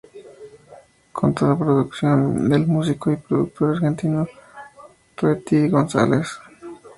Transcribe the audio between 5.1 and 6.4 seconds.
Tweety González.